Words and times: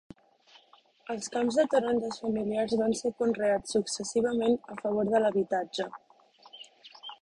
Els 1.15 1.29
camps 1.35 1.59
de 1.59 1.65
taronges 1.73 2.17
familiars 2.25 2.75
van 2.81 2.97
ser 3.03 3.13
conreats 3.21 3.79
successivament 3.79 4.61
a 4.77 4.83
favor 4.85 5.15
de 5.17 5.25
l'habitatge. 5.27 5.93